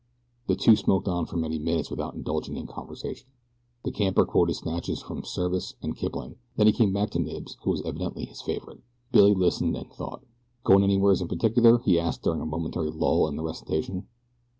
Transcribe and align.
The 0.47 0.55
two 0.55 0.75
smoked 0.75 1.07
on 1.07 1.27
for 1.27 1.37
many 1.37 1.59
minutes 1.59 1.91
without 1.91 2.15
indulging 2.15 2.57
in 2.57 2.65
conversation. 2.65 3.27
The 3.83 3.91
camper 3.91 4.25
quoted 4.25 4.55
snatches 4.55 4.99
from 4.99 5.23
Service 5.23 5.75
and 5.79 5.95
Kipling, 5.95 6.37
then 6.57 6.65
he 6.65 6.73
came 6.73 6.91
back 6.91 7.11
to 7.11 7.19
Knibbs, 7.19 7.55
who 7.61 7.69
was 7.69 7.83
evidently 7.83 8.25
his 8.25 8.41
favorite. 8.41 8.81
Billy 9.11 9.35
listened 9.35 9.75
and 9.77 9.93
thought. 9.93 10.25
"Goin' 10.63 10.81
anywheres 10.81 11.21
in 11.21 11.27
particular?" 11.27 11.77
he 11.85 11.99
asked 11.99 12.23
during 12.23 12.41
a 12.41 12.47
momentary 12.47 12.89
lull 12.89 13.27
in 13.27 13.35
the 13.35 13.43
recitation. 13.43 14.07